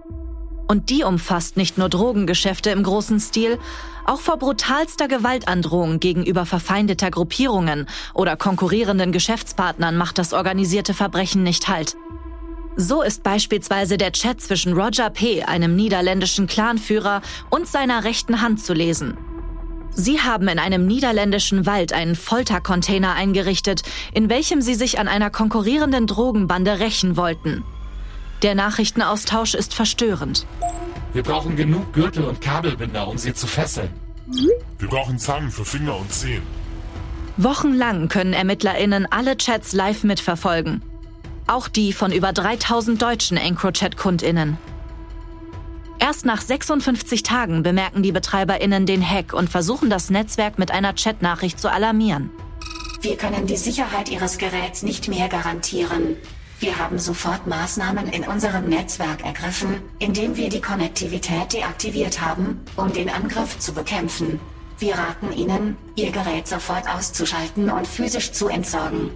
Und 0.67 0.89
die 0.89 1.03
umfasst 1.03 1.57
nicht 1.57 1.77
nur 1.77 1.89
Drogengeschäfte 1.89 2.71
im 2.71 2.83
großen 2.83 3.19
Stil, 3.19 3.59
auch 4.05 4.19
vor 4.19 4.37
brutalster 4.37 5.07
Gewaltandrohung 5.07 5.99
gegenüber 5.99 6.45
verfeindeter 6.45 7.11
Gruppierungen 7.11 7.87
oder 8.13 8.35
konkurrierenden 8.35 9.11
Geschäftspartnern 9.11 9.97
macht 9.97 10.17
das 10.17 10.33
organisierte 10.33 10.93
Verbrechen 10.93 11.43
nicht 11.43 11.67
Halt. 11.67 11.95
So 12.77 13.01
ist 13.01 13.23
beispielsweise 13.23 13.97
der 13.97 14.11
Chat 14.11 14.41
zwischen 14.41 14.73
Roger 14.73 15.09
P., 15.09 15.43
einem 15.43 15.75
niederländischen 15.75 16.45
Clanführer, 16.45 17.21
und 17.49 17.67
seiner 17.67 18.03
rechten 18.03 18.41
Hand 18.41 18.63
zu 18.63 18.73
lesen. 18.73 19.17
Sie 19.91 20.19
haben 20.19 20.49
in 20.49 20.59
einem 20.59 20.85
niederländischen 20.85 21.65
Wald 21.65 21.93
einen 21.93 22.15
Foltercontainer 22.15 23.13
eingerichtet, 23.13 23.83
in 24.13 24.29
welchem 24.29 24.61
sie 24.61 24.75
sich 24.75 24.99
an 24.99 25.07
einer 25.07 25.29
konkurrierenden 25.29 26.05
Drogenbande 26.05 26.79
rächen 26.79 27.15
wollten. 27.15 27.63
Der 28.41 28.55
Nachrichtenaustausch 28.55 29.53
ist 29.53 29.73
verstörend. 29.73 30.45
Wir 31.13 31.23
brauchen 31.23 31.55
genug 31.55 31.93
Gürtel 31.93 32.25
und 32.25 32.41
Kabelbinder, 32.41 33.07
um 33.07 33.17
sie 33.17 33.33
zu 33.33 33.47
fesseln. 33.47 33.89
Wir 34.79 34.87
brauchen 34.87 35.17
Zangen 35.17 35.51
für 35.51 35.65
Finger 35.65 35.97
und 35.97 36.11
Zehen. 36.11 36.43
Wochenlang 37.37 38.07
können 38.07 38.33
ErmittlerInnen 38.33 39.07
alle 39.09 39.37
Chats 39.37 39.73
live 39.73 40.03
mitverfolgen. 40.03 40.81
Auch 41.47 41.67
die 41.67 41.93
von 41.93 42.11
über 42.11 42.33
3000 42.33 43.01
deutschen 43.01 43.37
EncroChat-KundInnen. 43.37 44.57
Erst 45.99 46.25
nach 46.25 46.41
56 46.41 47.23
Tagen 47.23 47.63
bemerken 47.63 48.03
die 48.03 48.11
BetreiberInnen 48.11 48.85
den 48.85 49.07
Hack 49.07 49.33
und 49.33 49.49
versuchen 49.49 49.89
das 49.89 50.09
Netzwerk 50.09 50.59
mit 50.59 50.71
einer 50.71 50.93
Chatnachricht 50.93 51.59
zu 51.59 51.71
alarmieren. 51.71 52.29
Wir 53.01 53.17
können 53.17 53.47
die 53.47 53.57
Sicherheit 53.57 54.09
Ihres 54.09 54.37
Geräts 54.37 54.83
nicht 54.83 55.07
mehr 55.07 55.29
garantieren. 55.29 56.17
Wir 56.59 56.77
haben 56.79 56.97
sofort 56.97 57.47
Maßnahmen 57.47 58.07
in 58.07 58.23
unserem 58.23 58.69
Netzwerk 58.69 59.25
ergriffen, 59.25 59.81
indem 59.99 60.37
wir 60.37 60.49
die 60.49 60.61
Konnektivität 60.61 61.51
deaktiviert 61.53 62.21
haben, 62.21 62.61
um 62.77 62.93
den 62.93 63.09
Angriff 63.09 63.59
zu 63.59 63.73
bekämpfen. 63.73 64.39
Wir 64.79 64.95
raten 64.95 65.33
Ihnen, 65.33 65.77
Ihr 65.95 66.11
Gerät 66.11 66.47
sofort 66.47 66.87
auszuschalten 66.87 67.69
und 67.69 67.87
physisch 67.87 68.31
zu 68.31 68.47
entsorgen. 68.47 69.11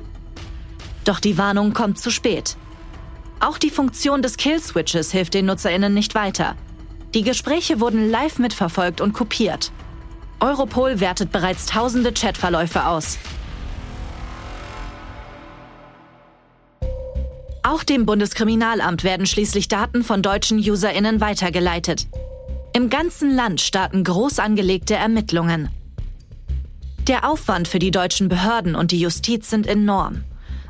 Doch 1.05 1.19
die 1.19 1.37
Warnung 1.37 1.73
kommt 1.73 1.97
zu 1.99 2.11
spät. 2.11 2.57
Auch 3.39 3.57
die 3.57 3.69
Funktion 3.69 4.21
des 4.21 4.35
Kill-Switches 4.35 5.11
hilft 5.11 5.33
den 5.33 5.45
NutzerInnen 5.45 5.93
nicht 5.93 6.15
weiter. 6.15 6.55
Die 7.13 7.23
Gespräche 7.23 7.79
wurden 7.79 8.09
live 8.09 8.37
mitverfolgt 8.37 8.99
und 8.99 9.13
kopiert. 9.13 9.71
Europol 10.41 10.99
wertet 10.99 11.31
bereits 11.31 11.65
tausende 11.65 12.13
Chatverläufe 12.13 12.85
aus. 12.85 13.17
Auch 17.63 17.83
dem 17.83 18.05
Bundeskriminalamt 18.05 19.03
werden 19.03 19.25
schließlich 19.25 19.67
Daten 19.67 20.03
von 20.03 20.21
deutschen 20.21 20.57
UserInnen 20.57 21.21
weitergeleitet. 21.21 22.07
Im 22.73 22.89
ganzen 22.89 23.35
Land 23.35 23.61
starten 23.61 24.03
groß 24.03 24.39
angelegte 24.39 24.95
Ermittlungen. 24.95 25.69
Der 27.07 27.27
Aufwand 27.27 27.67
für 27.67 27.79
die 27.79 27.91
deutschen 27.91 28.29
Behörden 28.29 28.75
und 28.75 28.91
die 28.91 28.99
Justiz 28.99 29.49
sind 29.49 29.67
enorm. 29.67 30.23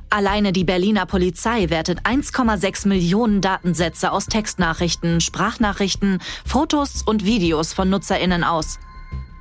Alleine 0.10 0.52
die 0.52 0.64
Berliner 0.64 1.06
Polizei 1.06 1.70
wertet 1.70 2.02
1,6 2.02 2.88
Millionen 2.88 3.42
Datensätze 3.42 4.12
aus 4.12 4.26
Textnachrichten, 4.26 5.22
Sprachnachrichten, 5.22 6.20
Fotos 6.46 7.04
und 7.04 7.26
Videos 7.26 7.74
von 7.74 7.90
Nutzerinnen 7.90 8.44
aus. 8.44 8.80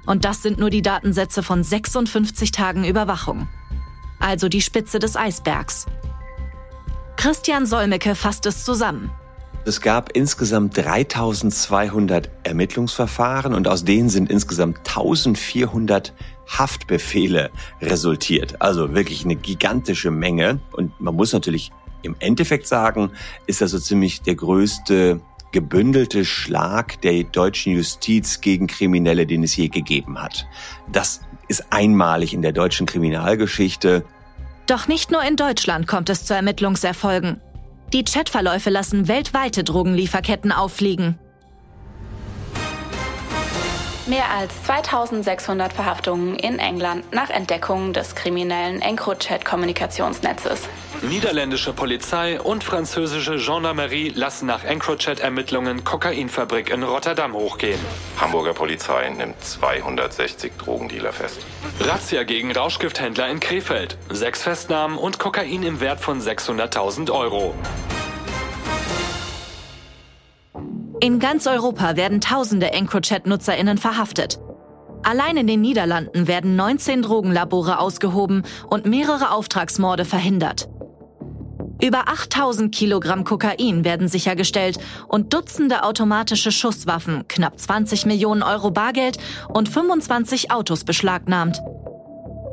Und 0.04 0.24
das 0.24 0.42
sind 0.42 0.58
nur 0.58 0.68
die 0.68 0.82
Datensätze 0.82 1.42
von 1.42 1.62
56 1.62 2.50
Tagen 2.50 2.84
Überwachung. 2.84 3.48
Also 4.18 4.48
die 4.48 4.60
Spitze 4.60 4.98
des 4.98 5.16
Eisbergs. 5.16 5.86
Christian 7.18 7.66
Solmecke 7.66 8.14
fasst 8.14 8.46
es 8.46 8.64
zusammen. 8.64 9.10
Es 9.64 9.80
gab 9.80 10.12
insgesamt 10.16 10.76
3200 10.76 12.30
Ermittlungsverfahren 12.44 13.54
und 13.54 13.66
aus 13.66 13.84
denen 13.84 14.08
sind 14.08 14.30
insgesamt 14.30 14.78
1400 14.86 16.14
Haftbefehle 16.46 17.50
resultiert. 17.82 18.62
Also 18.62 18.94
wirklich 18.94 19.24
eine 19.24 19.34
gigantische 19.34 20.12
Menge. 20.12 20.60
Und 20.70 21.00
man 21.00 21.16
muss 21.16 21.32
natürlich 21.32 21.72
im 22.02 22.14
Endeffekt 22.20 22.68
sagen, 22.68 23.10
ist 23.48 23.62
das 23.62 23.72
so 23.72 23.80
ziemlich 23.80 24.22
der 24.22 24.36
größte 24.36 25.20
gebündelte 25.50 26.24
Schlag 26.24 27.00
der 27.00 27.24
deutschen 27.24 27.72
Justiz 27.72 28.40
gegen 28.40 28.68
Kriminelle, 28.68 29.26
den 29.26 29.42
es 29.42 29.56
je 29.56 29.66
gegeben 29.66 30.22
hat. 30.22 30.46
Das 30.86 31.22
ist 31.48 31.72
einmalig 31.72 32.32
in 32.32 32.42
der 32.42 32.52
deutschen 32.52 32.86
Kriminalgeschichte. 32.86 34.04
Doch 34.68 34.86
nicht 34.86 35.10
nur 35.10 35.22
in 35.22 35.36
Deutschland 35.36 35.86
kommt 35.86 36.10
es 36.10 36.26
zu 36.26 36.34
Ermittlungserfolgen. 36.34 37.40
Die 37.94 38.04
Chatverläufe 38.04 38.68
lassen 38.68 39.08
weltweite 39.08 39.64
Drogenlieferketten 39.64 40.52
auffliegen. 40.52 41.18
Mehr 44.08 44.30
als 44.30 44.62
2600 44.62 45.70
Verhaftungen 45.70 46.36
in 46.36 46.58
England 46.58 47.12
nach 47.12 47.28
Entdeckung 47.28 47.92
des 47.92 48.14
kriminellen 48.14 48.80
EncroChat-Kommunikationsnetzes. 48.80 50.62
Niederländische 51.02 51.74
Polizei 51.74 52.40
und 52.40 52.64
französische 52.64 53.36
Gendarmerie 53.36 54.08
lassen 54.14 54.46
nach 54.46 54.64
EncroChat-Ermittlungen 54.64 55.84
Kokainfabrik 55.84 56.70
in 56.70 56.84
Rotterdam 56.84 57.34
hochgehen. 57.34 57.78
Hamburger 58.18 58.54
Polizei 58.54 59.10
nimmt 59.10 59.44
260 59.44 60.52
Drogendealer 60.56 61.12
fest. 61.12 61.40
Razzia 61.80 62.22
gegen 62.22 62.50
Rauschgifthändler 62.50 63.28
in 63.28 63.40
Krefeld. 63.40 63.98
Sechs 64.08 64.42
Festnahmen 64.42 64.96
und 64.96 65.18
Kokain 65.18 65.62
im 65.62 65.80
Wert 65.80 66.00
von 66.00 66.18
600.000 66.22 67.10
Euro. 67.12 67.54
In 71.00 71.20
ganz 71.20 71.46
Europa 71.46 71.94
werden 71.96 72.20
tausende 72.20 72.72
EncroChat-NutzerInnen 72.72 73.78
verhaftet. 73.78 74.40
Allein 75.04 75.36
in 75.36 75.46
den 75.46 75.60
Niederlanden 75.60 76.26
werden 76.26 76.56
19 76.56 77.02
Drogenlabore 77.02 77.78
ausgehoben 77.78 78.42
und 78.68 78.84
mehrere 78.84 79.30
Auftragsmorde 79.30 80.04
verhindert. 80.04 80.68
Über 81.80 82.08
8000 82.08 82.74
Kilogramm 82.74 83.22
Kokain 83.22 83.84
werden 83.84 84.08
sichergestellt 84.08 84.78
und 85.06 85.32
Dutzende 85.32 85.84
automatische 85.84 86.50
Schusswaffen, 86.50 87.28
knapp 87.28 87.60
20 87.60 88.04
Millionen 88.04 88.42
Euro 88.42 88.72
Bargeld 88.72 89.18
und 89.48 89.68
25 89.68 90.50
Autos 90.50 90.82
beschlagnahmt. 90.82 91.62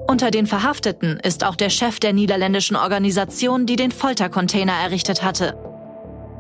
Unter 0.08 0.30
den 0.30 0.46
Verhafteten 0.46 1.20
ist 1.20 1.44
auch 1.44 1.56
der 1.56 1.72
Chef 1.72 2.00
der 2.00 2.14
niederländischen 2.14 2.76
Organisation, 2.76 3.66
die 3.66 3.76
den 3.76 3.90
Foltercontainer 3.90 4.74
errichtet 4.74 5.24
hatte. 5.24 5.65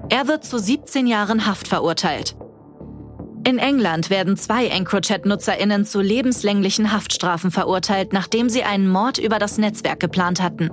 Er 0.10 0.28
wird 0.28 0.44
zu 0.46 0.60
17 0.60 1.08
Jahren 1.08 1.48
Haft 1.48 1.68
verurteilt. 1.68 2.36
In 3.48 3.58
England 3.58 4.10
werden 4.10 4.38
zwei 4.38 4.68
EncroChat-NutzerInnen 4.68 5.86
zu 5.86 6.02
lebenslänglichen 6.02 6.92
Haftstrafen 6.92 7.52
verurteilt, 7.52 8.14
nachdem 8.14 8.50
sie 8.50 8.64
einen 8.64 8.90
Mord 8.90 9.18
über 9.18 9.40
das 9.40 9.58
Netzwerk 9.58 10.00
geplant 10.00 10.42
hatten. 10.42 10.70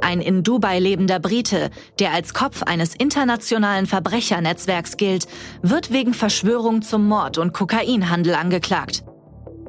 Ein 0.00 0.20
in 0.20 0.42
Dubai 0.42 0.78
lebender 0.78 1.18
Brite, 1.18 1.70
der 1.98 2.12
als 2.12 2.34
Kopf 2.34 2.62
eines 2.62 2.94
internationalen 2.94 3.86
Verbrechernetzwerks 3.86 4.96
gilt, 4.96 5.26
wird 5.62 5.92
wegen 5.92 6.14
Verschwörung 6.14 6.82
zum 6.82 7.08
Mord 7.08 7.38
und 7.38 7.52
Kokainhandel 7.52 8.34
angeklagt. 8.34 9.04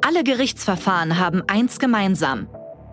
Alle 0.01 0.23
Gerichtsverfahren 0.23 1.19
haben 1.19 1.43
eins 1.47 1.79
gemeinsam. 1.79 2.47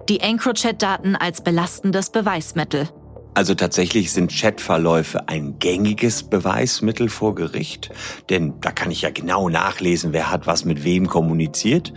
Die 0.09 0.21
EncroChat-Daten 0.21 1.17
als 1.17 1.43
belastendes 1.43 2.11
Beweismittel. 2.11 2.89
Also 3.35 3.55
tatsächlich 3.55 4.13
sind 4.13 4.31
Chatverläufe 4.31 5.29
ein 5.29 5.59
gängiges 5.59 6.23
Beweismittel 6.23 7.09
vor 7.09 7.35
Gericht, 7.35 7.91
denn 8.31 8.55
da 8.61 8.71
kann 8.71 8.93
ich 8.93 9.03
ja 9.03 9.11
genau 9.11 9.49
nachlesen, 9.49 10.13
wer 10.13 10.31
hat 10.31 10.47
was 10.47 10.65
mit 10.65 10.85
wem 10.85 11.09
kommuniziert. 11.09 11.93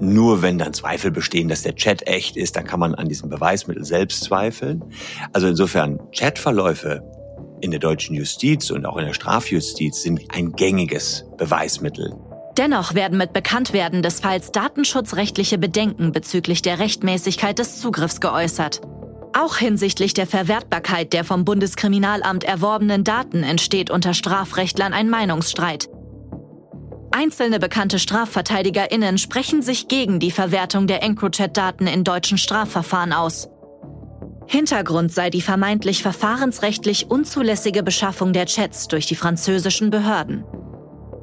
Nur 0.00 0.42
wenn 0.42 0.58
dann 0.58 0.72
Zweifel 0.72 1.10
bestehen, 1.10 1.48
dass 1.48 1.62
der 1.62 1.74
Chat 1.74 2.06
echt 2.06 2.36
ist, 2.36 2.54
dann 2.54 2.64
kann 2.64 2.78
man 2.78 2.94
an 2.94 3.08
diesem 3.08 3.28
Beweismittel 3.28 3.84
selbst 3.84 4.22
zweifeln. 4.22 4.84
Also 5.32 5.48
insofern 5.48 5.98
Chatverläufe 6.16 7.02
in 7.60 7.72
der 7.72 7.80
deutschen 7.80 8.14
Justiz 8.14 8.70
und 8.70 8.86
auch 8.86 8.96
in 8.98 9.06
der 9.06 9.14
Strafjustiz 9.14 10.02
sind 10.02 10.20
ein 10.32 10.52
gängiges 10.52 11.24
Beweismittel. 11.36 12.14
Dennoch 12.56 12.94
werden 12.94 13.18
mit 13.18 13.32
Bekanntwerden 13.32 14.02
des 14.02 14.20
Falls 14.20 14.52
datenschutzrechtliche 14.52 15.58
Bedenken 15.58 16.12
bezüglich 16.12 16.62
der 16.62 16.78
Rechtmäßigkeit 16.78 17.58
des 17.58 17.80
Zugriffs 17.80 18.20
geäußert. 18.20 18.80
Auch 19.32 19.56
hinsichtlich 19.56 20.14
der 20.14 20.26
Verwertbarkeit 20.26 21.12
der 21.12 21.24
vom 21.24 21.44
Bundeskriminalamt 21.44 22.44
erworbenen 22.44 23.04
Daten 23.04 23.42
entsteht 23.42 23.90
unter 23.90 24.14
Strafrechtlern 24.14 24.92
ein 24.92 25.10
Meinungsstreit. 25.10 25.88
Einzelne 27.10 27.58
bekannte 27.58 27.98
StrafverteidigerInnen 27.98 29.18
sprechen 29.18 29.62
sich 29.62 29.88
gegen 29.88 30.20
die 30.20 30.30
Verwertung 30.30 30.86
der 30.86 31.02
EncroChat-Daten 31.02 31.86
in 31.86 32.04
deutschen 32.04 32.38
Strafverfahren 32.38 33.12
aus. 33.12 33.48
Hintergrund 34.46 35.12
sei 35.12 35.30
die 35.30 35.42
vermeintlich 35.42 36.02
verfahrensrechtlich 36.02 37.10
unzulässige 37.10 37.82
Beschaffung 37.82 38.32
der 38.32 38.46
Chats 38.46 38.88
durch 38.88 39.06
die 39.06 39.14
französischen 39.14 39.90
Behörden. 39.90 40.44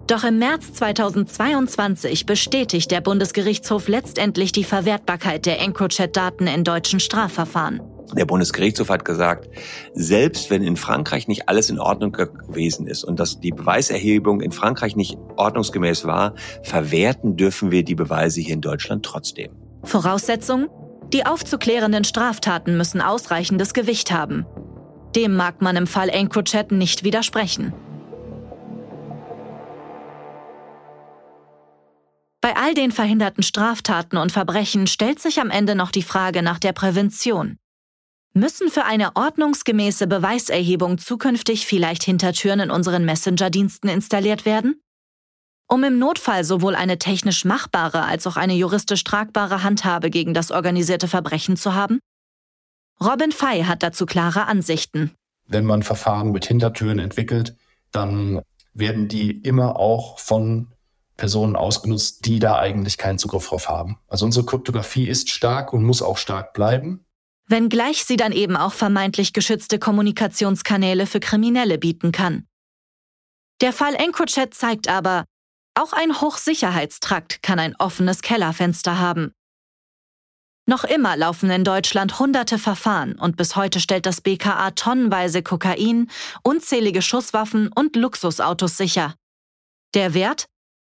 Doch 0.08 0.24
im 0.24 0.38
März 0.38 0.74
2022 0.74 2.28
bestätigt 2.28 2.92
der 2.92 3.02
Bundesgerichtshof 3.02 3.88
letztendlich 3.88 4.52
die 4.52 4.64
Verwertbarkeit 4.64 5.48
der 5.48 5.60
EncroChat-Daten 5.60 6.46
in 6.46 6.64
deutschen 6.64 7.00
Strafverfahren. 7.00 7.82
Der 8.14 8.26
Bundesgerichtshof 8.26 8.90
hat 8.90 9.04
gesagt, 9.04 9.50
selbst 9.94 10.50
wenn 10.50 10.62
in 10.64 10.76
Frankreich 10.76 11.28
nicht 11.28 11.50
alles 11.50 11.70
in 11.70 11.80
Ordnung 11.80 12.12
gewesen 12.12 12.88
ist 12.88 13.04
und 13.04 13.20
dass 13.20 13.40
die 13.40 13.52
Beweiserhebung 13.52 14.42
in 14.42 14.52
Frankreich 14.52 14.96
nicht 14.96 15.18
ordnungsgemäß 15.36 16.06
war, 16.06 16.36
verwerten 16.64 17.36
dürfen 17.36 17.72
wir 17.72 17.84
die 17.84 17.96
Beweise 17.96 18.42
hier 18.42 18.54
in 18.54 18.62
Deutschland 18.62 19.04
trotzdem. 19.04 19.52
Voraussetzung? 19.84 20.70
Die 21.14 21.26
aufzuklärenden 21.26 22.04
Straftaten 22.04 22.78
müssen 22.78 23.02
ausreichendes 23.02 23.74
Gewicht 23.74 24.12
haben. 24.12 24.46
Dem 25.16 25.36
mag 25.36 25.62
man 25.62 25.76
im 25.76 25.88
Fall 25.88 26.10
EncroChat 26.10 26.72
nicht 26.72 27.04
widersprechen. 27.04 27.74
Bei 32.42 32.56
all 32.56 32.74
den 32.76 32.92
verhinderten 32.92 33.44
Straftaten 33.44 34.18
und 34.18 34.32
Verbrechen 34.32 34.88
stellt 34.88 35.20
sich 35.20 35.40
am 35.40 35.50
Ende 35.50 35.74
noch 35.74 35.90
die 35.90 36.04
Frage 36.04 36.44
nach 36.44 36.60
der 36.60 36.74
Prävention. 36.74 37.58
Müssen 38.38 38.70
für 38.70 38.84
eine 38.84 39.16
ordnungsgemäße 39.16 40.08
Beweiserhebung 40.08 40.98
zukünftig 40.98 41.66
vielleicht 41.66 42.04
Hintertüren 42.04 42.60
in 42.60 42.70
unseren 42.70 43.06
Messenger-Diensten 43.06 43.88
installiert 43.88 44.46
werden? 44.46 44.82
Um 45.70 45.86
im 45.86 46.00
Notfall 46.00 46.44
sowohl 46.44 46.76
eine 46.76 47.00
technisch 47.00 47.46
machbare 47.46 48.04
als 48.04 48.28
auch 48.28 48.36
eine 48.36 48.54
juristisch 48.54 49.06
tragbare 49.06 49.64
Handhabe 49.64 50.10
gegen 50.10 50.34
das 50.34 50.52
organisierte 50.52 51.08
Verbrechen 51.08 51.56
zu 51.56 51.76
haben? 51.76 52.00
Robin 53.02 53.32
Fay 53.32 53.64
hat 53.64 53.82
dazu 53.84 54.06
klare 54.06 54.48
Ansichten. 54.48 55.12
Wenn 55.48 55.64
man 55.64 55.82
Verfahren 55.82 56.34
mit 56.34 56.46
Hintertüren 56.46 57.00
entwickelt, 57.00 57.56
dann 57.94 58.42
werden 58.74 59.08
die 59.08 59.32
immer 59.32 59.78
auch 59.78 60.20
von 60.20 60.74
Personen 61.16 61.56
ausgenutzt, 61.56 62.26
die 62.26 62.40
da 62.40 62.60
eigentlich 62.60 62.98
keinen 62.98 63.18
Zugriff 63.18 63.48
drauf 63.48 63.70
haben. 63.70 63.98
Also 64.10 64.26
unsere 64.26 64.46
Kryptographie 64.46 65.08
ist 65.08 65.30
stark 65.30 65.72
und 65.72 65.86
muss 65.86 66.02
auch 66.02 66.18
stark 66.18 66.52
bleiben 66.52 67.05
wenngleich 67.48 68.06
sie 68.06 68.18
dann 68.18 68.32
eben 68.32 68.56
auch 68.56 68.74
vermeintlich 68.74 69.34
geschützte 69.34 69.80
Kommunikationskanäle 69.80 71.06
für 71.06 71.20
Kriminelle 71.20 71.78
bieten 71.78 72.12
kann. 72.12 72.48
Der 73.62 73.74
Fall 73.74 73.96
EncroChat 73.96 74.54
zeigt 74.54 74.88
aber, 74.88 75.26
auch 75.78 75.94
ein 75.94 76.22
Hochsicherheitstrakt 76.22 77.44
kann 77.44 77.60
ein 77.60 77.76
offenes 77.76 78.22
Kellerfenster 78.22 78.98
haben. 78.98 79.32
Noch 80.68 80.84
immer 80.84 81.16
laufen 81.16 81.52
in 81.52 81.64
Deutschland 81.64 82.18
hunderte 82.18 82.58
Verfahren 82.58 83.20
und 83.20 83.38
bis 83.38 83.56
heute 83.56 83.80
stellt 83.80 84.08
das 84.08 84.22
BKA 84.22 84.72
tonnenweise 84.72 85.44
Kokain, 85.44 86.10
unzählige 86.42 87.04
Schusswaffen 87.04 87.70
und 87.74 87.96
Luxusautos 87.96 88.76
sicher. 88.76 89.14
Der 89.94 90.14
Wert? 90.16 90.48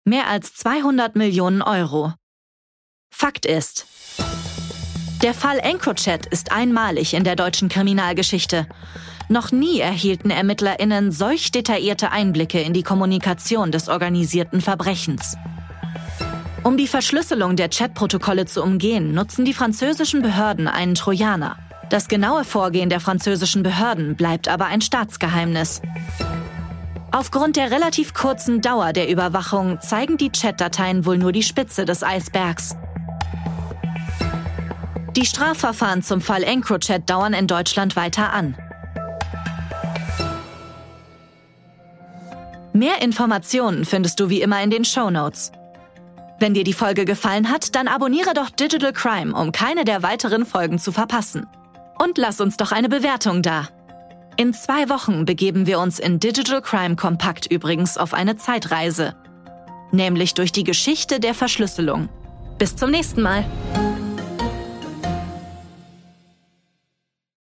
Mehr 0.05 0.27
als 0.27 0.53
200 0.55 1.15
Millionen 1.15 1.61
Euro. 1.61 2.13
Fakt 3.11 3.45
ist, 3.45 3.87
der 5.23 5.33
Fall 5.33 5.57
EncroChat 5.59 6.25
ist 6.25 6.51
einmalig 6.51 7.13
in 7.13 7.23
der 7.23 7.37
deutschen 7.37 7.69
Kriminalgeschichte. 7.69 8.67
Noch 9.29 9.53
nie 9.53 9.79
erhielten 9.79 10.29
ErmittlerInnen 10.29 11.13
solch 11.13 11.49
detaillierte 11.49 12.11
Einblicke 12.11 12.59
in 12.59 12.73
die 12.73 12.83
Kommunikation 12.83 13.71
des 13.71 13.87
organisierten 13.87 14.59
Verbrechens. 14.59 15.37
Um 16.63 16.75
die 16.75 16.87
Verschlüsselung 16.87 17.55
der 17.55 17.69
Chatprotokolle 17.69 18.45
zu 18.45 18.61
umgehen, 18.61 19.13
nutzen 19.13 19.45
die 19.45 19.53
französischen 19.53 20.21
Behörden 20.21 20.67
einen 20.67 20.95
Trojaner. 20.95 21.57
Das 21.89 22.09
genaue 22.09 22.43
Vorgehen 22.43 22.89
der 22.89 22.99
französischen 22.99 23.63
Behörden 23.63 24.17
bleibt 24.17 24.49
aber 24.49 24.65
ein 24.65 24.81
Staatsgeheimnis. 24.81 25.81
Aufgrund 27.11 27.55
der 27.55 27.71
relativ 27.71 28.13
kurzen 28.13 28.59
Dauer 28.59 28.91
der 28.91 29.09
Überwachung 29.09 29.79
zeigen 29.79 30.17
die 30.17 30.31
Chatdateien 30.31 31.05
wohl 31.05 31.17
nur 31.17 31.31
die 31.31 31.43
Spitze 31.43 31.85
des 31.85 32.03
Eisbergs. 32.03 32.75
Die 35.15 35.25
Strafverfahren 35.27 36.01
zum 36.01 36.21
Fall 36.21 36.43
EncroChat 36.43 37.07
dauern 37.07 37.33
in 37.33 37.45
Deutschland 37.45 37.95
weiter 37.95 38.33
an. 38.33 38.55
Mehr 42.73 43.03
Informationen 43.03 43.85
findest 43.85 44.19
du 44.19 44.29
wie 44.29 44.41
immer 44.41 44.63
in 44.63 44.71
den 44.71 44.83
Show 44.83 45.11
Notes. 45.11 45.51
Wenn 46.39 46.55
dir 46.55 46.63
die 46.63 46.73
Folge 46.73 47.05
gefallen 47.05 47.51
hat, 47.51 47.75
dann 47.75 47.87
abonniere 47.87 48.33
doch 48.33 48.49
Digital 48.49 48.91
Crime, 48.91 49.35
um 49.35 49.51
keine 49.51 49.85
der 49.85 50.01
weiteren 50.01 50.47
Folgen 50.47 50.79
zu 50.79 50.91
verpassen. 50.91 51.45
Und 51.99 52.17
lass 52.17 52.41
uns 52.41 52.57
doch 52.57 52.71
eine 52.71 52.89
Bewertung 52.89 53.43
da. 53.43 53.69
In 54.35 54.51
zwei 54.51 54.89
Wochen 54.89 55.25
begeben 55.25 55.67
wir 55.67 55.77
uns 55.79 55.99
in 55.99 56.19
Digital 56.19 56.63
Crime 56.63 56.95
Kompakt 56.95 57.51
übrigens 57.51 57.99
auf 57.99 58.15
eine 58.15 58.35
Zeitreise. 58.37 59.15
Nämlich 59.91 60.33
durch 60.33 60.51
die 60.51 60.63
Geschichte 60.63 61.19
der 61.19 61.35
Verschlüsselung. 61.35 62.09
Bis 62.57 62.75
zum 62.75 62.89
nächsten 62.89 63.21
Mal. 63.21 63.45